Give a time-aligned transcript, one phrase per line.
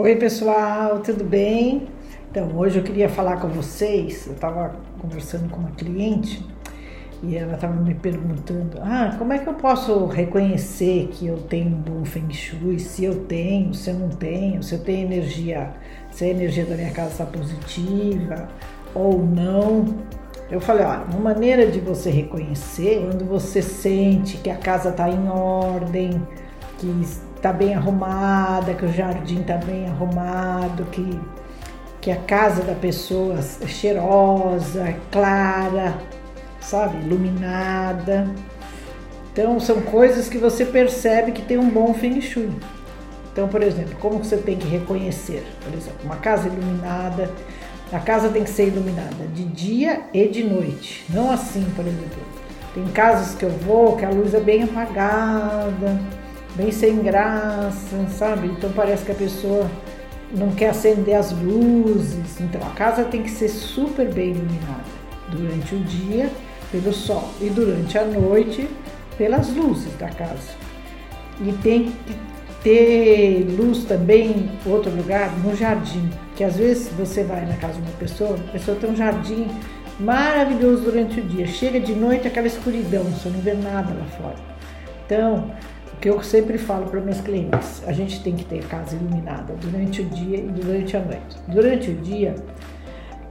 [0.00, 1.88] Oi pessoal, tudo bem?
[2.30, 4.28] Então hoje eu queria falar com vocês.
[4.28, 6.46] Eu estava conversando com uma cliente
[7.20, 11.66] e ela estava me perguntando: ah, como é que eu posso reconhecer que eu tenho
[11.66, 12.78] um bom feng shui?
[12.78, 15.72] Se eu tenho, se eu não tenho, se eu tenho energia,
[16.12, 18.48] se a energia da minha casa está positiva
[18.94, 19.84] ou não.
[20.48, 25.10] Eu falei: olha, uma maneira de você reconhecer quando você sente que a casa está
[25.10, 26.22] em ordem,
[26.78, 26.86] que
[27.38, 31.18] está bem arrumada, que o jardim está bem arrumado, que,
[32.00, 35.96] que a casa da pessoa é cheirosa, é clara,
[36.60, 38.28] sabe, iluminada.
[39.32, 42.50] Então são coisas que você percebe que tem um bom feng shui.
[43.32, 45.46] Então, por exemplo, como você tem que reconhecer?
[45.62, 47.30] Por exemplo, uma casa iluminada,
[47.92, 52.18] a casa tem que ser iluminada de dia e de noite, não assim, por exemplo.
[52.74, 56.00] Tem casas que eu vou que a luz é bem apagada,
[56.58, 58.48] bem sem graça, sabe?
[58.48, 59.70] Então parece que a pessoa
[60.36, 62.40] não quer acender as luzes.
[62.40, 64.98] Então a casa tem que ser super bem iluminada
[65.28, 66.28] durante o dia
[66.72, 68.68] pelo sol e durante a noite
[69.16, 70.58] pelas luzes da casa.
[71.40, 72.16] E tem que
[72.64, 76.10] ter luz também, outro lugar, no jardim.
[76.34, 79.46] Que às vezes você vai na casa de uma pessoa, a pessoa tem um jardim
[80.00, 81.46] maravilhoso durante o dia.
[81.46, 84.36] Chega de noite aquela escuridão, você não vê nada lá fora.
[85.06, 85.50] Então,
[86.00, 90.02] que eu sempre falo para meus clientes, a gente tem que ter casa iluminada durante
[90.02, 91.36] o dia e durante a noite.
[91.48, 92.34] Durante o dia,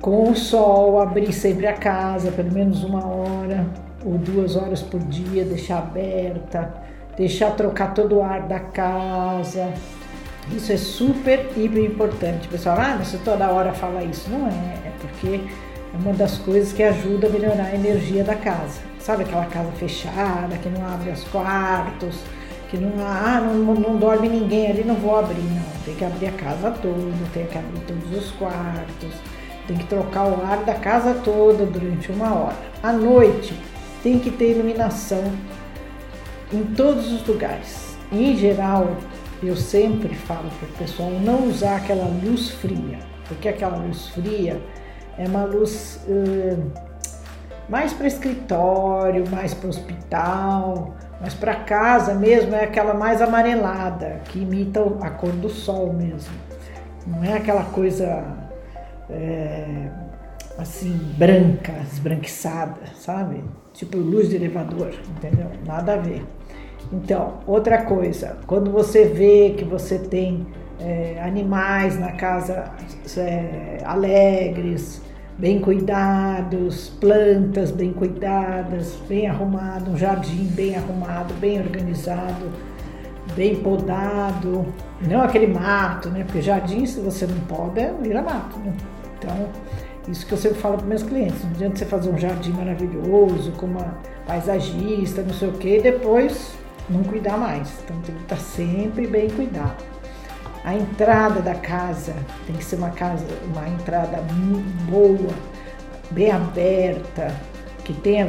[0.00, 3.66] com o sol, abrir sempre a casa, pelo menos uma hora
[4.04, 6.72] ou duas horas por dia, deixar aberta,
[7.16, 9.72] deixar trocar todo o ar da casa.
[10.50, 12.48] Isso é super, hiper importante.
[12.48, 14.28] Pessoal, ah, você toda hora fala isso.
[14.30, 15.40] Não é, é porque
[15.94, 18.80] é uma das coisas que ajuda a melhorar a energia da casa.
[18.98, 22.18] Sabe aquela casa fechada, que não abre os quartos,
[22.72, 25.42] que não, ah, não, não dorme ninguém ali, não vou abrir.
[25.42, 29.10] Não, tem que abrir a casa toda, tem que abrir todos os quartos,
[29.68, 32.56] tem que trocar o ar da casa toda durante uma hora.
[32.82, 33.54] À noite
[34.02, 35.22] tem que ter iluminação
[36.50, 37.94] em todos os lugares.
[38.10, 38.96] Em geral,
[39.42, 44.58] eu sempre falo para o pessoal não usar aquela luz fria, porque aquela luz fria
[45.18, 46.72] é uma luz uh,
[47.68, 54.40] mais para escritório, mais para hospital, mas para casa mesmo é aquela mais amarelada, que
[54.40, 56.34] imita a cor do sol mesmo.
[57.06, 58.24] Não é aquela coisa
[59.08, 59.88] é,
[60.58, 63.44] assim, branca, esbranquiçada, sabe?
[63.72, 65.46] Tipo luz de elevador, entendeu?
[65.64, 66.26] Nada a ver.
[66.92, 70.44] Então, outra coisa, quando você vê que você tem
[70.80, 72.64] é, animais na casa
[73.16, 75.00] é, alegres,
[75.42, 82.48] bem cuidados, plantas bem cuidadas, bem arrumado, um jardim bem arrumado, bem organizado,
[83.34, 84.64] bem podado,
[85.00, 86.22] não aquele mato, né?
[86.22, 88.72] Porque jardim, se você não poda, vira mato, né?
[89.18, 89.48] Então,
[90.06, 93.50] isso que eu sempre falo para meus clientes, não adianta você fazer um jardim maravilhoso,
[93.58, 96.52] com uma paisagista, não sei o que, e depois
[96.88, 97.68] não cuidar mais.
[97.82, 99.82] Então tem que estar sempre bem cuidado.
[100.64, 102.14] A entrada da casa
[102.46, 104.18] tem que ser uma casa, uma entrada
[104.88, 105.34] boa,
[106.10, 107.34] bem aberta,
[107.84, 108.28] que tenha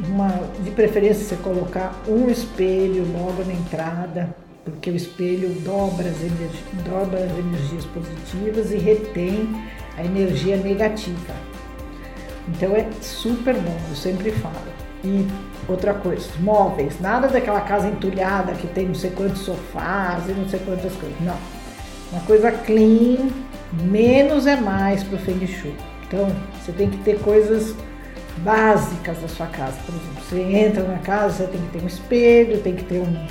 [0.00, 0.28] uma,
[0.60, 4.34] de preferência você colocar um espelho logo na entrada,
[4.64, 9.48] porque o espelho dobra as, energi dobra as energias positivas e retém
[9.96, 11.34] a energia negativa.
[12.48, 14.72] Então é super bom, eu sempre falo.
[15.04, 15.26] E
[15.68, 20.48] outra coisa, móveis, nada daquela casa entulhada que tem não sei quantos sofás e não
[20.48, 21.20] sei quantas coisas.
[21.20, 21.36] Não.
[22.12, 23.30] Uma coisa clean,
[23.72, 25.74] menos é mais para o Feng Shui.
[26.06, 26.30] Então,
[26.60, 27.74] você tem que ter coisas
[28.38, 29.78] básicas da sua casa.
[29.86, 32.98] Por exemplo, você entra na casa, você tem que ter um espelho, tem que ter
[32.98, 33.26] um,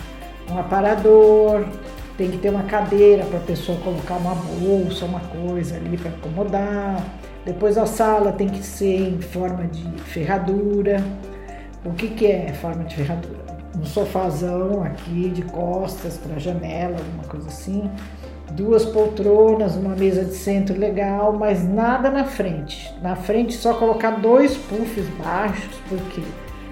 [0.51, 1.65] um aparador,
[2.17, 6.09] tem que ter uma cadeira para a pessoa colocar uma bolsa, uma coisa ali para
[6.09, 7.03] acomodar.
[7.45, 11.03] Depois a sala tem que ser em forma de ferradura.
[11.83, 13.41] O que, que é forma de ferradura?
[13.75, 17.89] Um sofazão aqui de costas para a janela, alguma coisa assim.
[18.51, 22.93] Duas poltronas, uma mesa de centro legal, mas nada na frente.
[23.01, 26.21] Na frente só colocar dois puffs baixos, porque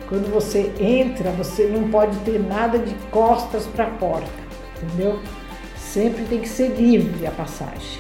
[0.08, 4.30] quando você entra, você não pode ter nada de costas para a porta,
[4.84, 5.20] entendeu?
[5.76, 8.00] Sempre tem que ser livre a passagem.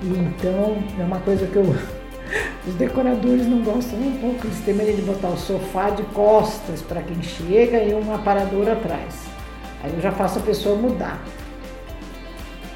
[0.00, 1.64] E então é uma coisa que eu
[2.66, 6.80] os decoradores não gostam nem um pouco, eles medo de botar o sofá de costas
[6.82, 9.24] para quem chega e um aparador atrás.
[9.82, 11.20] Aí eu já faço a pessoa mudar.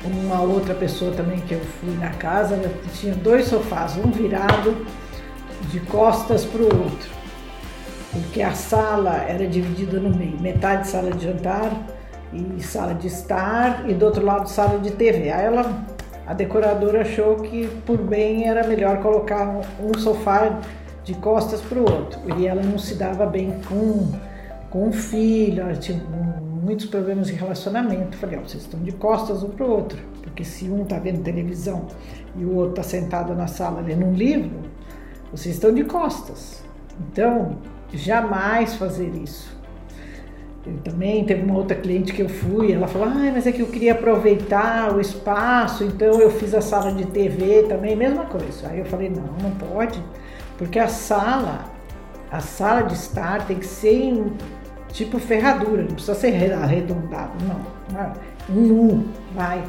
[0.04, 2.60] Uma outra pessoa também que eu fui na casa,
[2.94, 4.86] tinha dois sofás, um virado
[5.70, 7.10] de costas para o outro.
[8.12, 11.70] Porque a sala era dividida no meio, metade sala de jantar
[12.32, 15.30] e sala de estar e do outro lado sala de TV.
[15.30, 15.84] Aí ela,
[16.26, 20.60] a decoradora achou que por bem era melhor colocar um sofá
[21.04, 24.10] de costas para o outro e ela não se dava bem com
[24.70, 25.98] com o filho, ela tinha
[26.66, 28.16] muitos problemas de relacionamento.
[28.16, 31.22] Falei, ó, vocês estão de costas um para o outro, porque se um está vendo
[31.22, 31.86] televisão
[32.36, 34.62] e o outro está sentado na sala lendo um livro,
[35.30, 36.64] vocês estão de costas.
[37.00, 37.58] Então,
[37.92, 39.55] jamais fazer isso.
[40.66, 43.60] Eu também teve uma outra cliente que eu fui, ela falou: ah, mas é que
[43.60, 48.68] eu queria aproveitar o espaço, então eu fiz a sala de TV também, mesma coisa.
[48.68, 50.02] Aí eu falei: não, não pode,
[50.58, 51.66] porque a sala,
[52.30, 54.32] a sala de estar tem que ser em,
[54.88, 58.00] tipo ferradura, não precisa ser arredondado, não.
[58.00, 58.12] É
[58.50, 59.04] um U,
[59.34, 59.62] vai.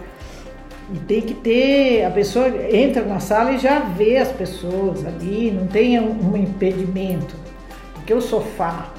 [0.91, 5.51] E tem que ter, a pessoa entra na sala e já vê as pessoas ali,
[5.51, 7.35] não tem um, um impedimento.
[7.93, 8.93] Porque o sofá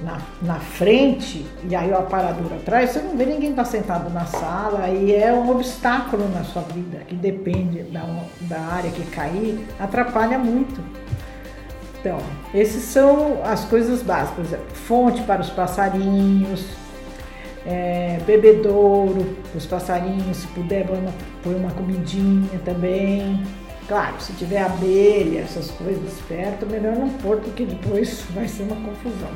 [0.00, 4.10] na, na frente e aí o aparador atrás, você não vê ninguém estar tá sentado
[4.12, 8.04] na sala e é um obstáculo na sua vida, que depende da,
[8.42, 10.80] da área que cair, atrapalha muito.
[12.00, 12.18] Então,
[12.54, 14.46] essas são as coisas básicas.
[14.74, 16.64] Fonte para os passarinhos,
[17.66, 20.86] é, bebedouro para os passarinhos, se puder
[21.42, 23.42] pôr uma comidinha também.
[23.88, 28.76] Claro, se tiver abelha, essas coisas perto, melhor não pôr, porque depois vai ser uma
[28.76, 29.30] confusão.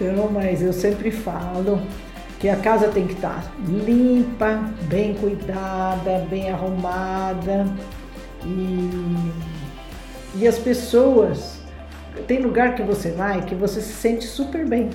[0.00, 1.82] Então, mas eu sempre falo
[2.38, 7.66] que a casa tem que estar limpa, bem cuidada, bem arrumada
[8.44, 9.32] e,
[10.36, 11.58] e as pessoas.
[12.28, 14.90] Tem lugar que você vai que você se sente super bem.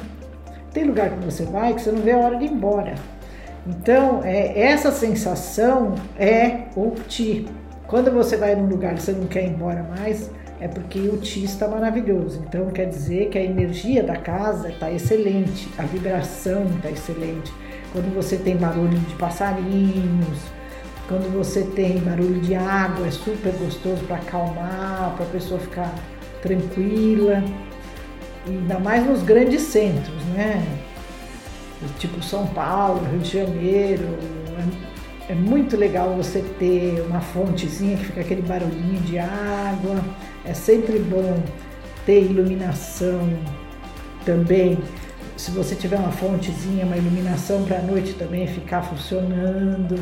[0.72, 2.96] Tem lugar que você vai que você não vê a hora de ir embora.
[3.68, 7.46] Então, é, essa sensação é o ti.
[7.88, 11.18] Quando você vai num lugar que você não quer ir embora mais, é porque o
[11.18, 12.42] Ti está maravilhoso.
[12.48, 17.52] Então quer dizer que a energia da casa está excelente, a vibração está excelente.
[17.92, 20.40] Quando você tem barulho de passarinhos,
[21.08, 25.94] quando você tem barulho de água, é super gostoso para acalmar, para a pessoa ficar
[26.42, 27.44] tranquila.
[28.48, 30.66] E ainda mais nos grandes centros, né?
[32.00, 34.18] Tipo São Paulo, Rio de Janeiro,
[35.30, 40.04] é muito legal você ter uma fontezinha que fica aquele barulhinho de água.
[40.46, 41.42] É sempre bom
[42.06, 43.30] ter iluminação
[44.26, 44.78] também.
[45.38, 49.96] Se você tiver uma fontezinha, uma iluminação para a noite também ficar funcionando.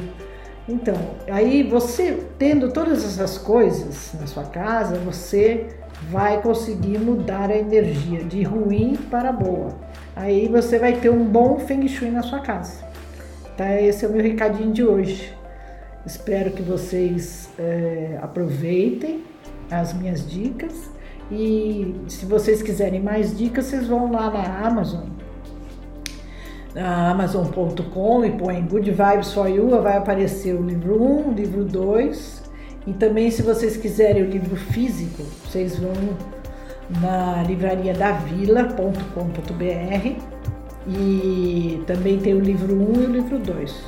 [0.68, 0.96] Então,
[1.30, 5.68] aí você tendo todas essas coisas na sua casa, você
[6.10, 9.70] vai conseguir mudar a energia de ruim para boa.
[10.16, 12.84] Aí você vai ter um bom feng shui na sua casa.
[13.56, 13.80] Tá?
[13.80, 15.36] Esse é o meu recadinho de hoje.
[16.06, 19.24] Espero que vocês é, aproveitem
[19.72, 20.92] as minhas dicas
[21.32, 25.06] e se vocês quiserem mais dicas, vocês vão lá na Amazon,
[26.76, 31.64] na Amazon.com e põem Good Vibes for You, vai aparecer o livro 1, o livro
[31.64, 32.44] 2
[32.86, 35.94] e também se vocês quiserem o livro físico, vocês vão
[37.00, 39.02] na livraria davila.com.br
[40.88, 43.84] e também tem o livro 1 e o livro 2.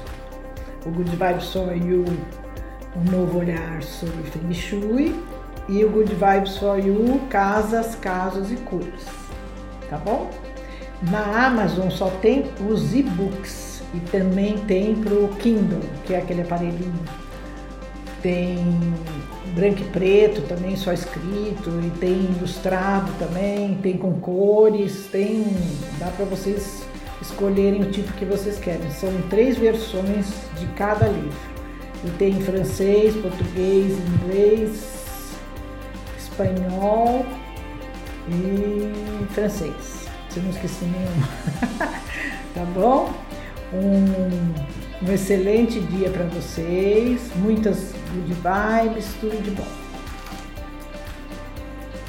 [0.85, 2.05] O Good Vibes for You,
[2.95, 5.15] um novo olhar sobre Feng Shui.
[5.69, 9.05] E o Good Vibes for You, casas, casos e curas.
[9.89, 10.29] Tá bom?
[11.09, 16.93] Na Amazon só tem os e-books e também tem pro Kindle, que é aquele aparelhinho.
[18.21, 18.57] Tem
[19.53, 25.45] branco e preto também, só escrito, e tem ilustrado também, tem com cores, tem.
[25.99, 26.83] dá para vocês
[27.21, 28.89] escolherem o tipo que vocês querem.
[28.91, 30.27] São três versões
[30.57, 31.53] de cada livro.
[32.05, 34.92] E tem francês, português, inglês,
[36.33, 37.25] espanhol
[38.27, 40.07] e francês.
[40.29, 41.21] Se não esqueci nenhum.
[42.55, 43.13] tá bom?
[43.71, 49.82] Um, um excelente dia para vocês, muitas good vibes, tudo de bom.